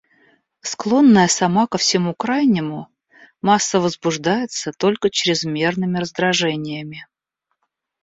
Склонная 0.69 1.25
сама 1.33 1.65
ко 1.67 1.77
всему 1.81 2.15
крайнему, 2.15 2.87
масса 3.43 3.79
возбуждается 3.79 4.71
только 4.71 5.11
чрезмерными 5.11 5.99
раздражениями. 5.99 7.07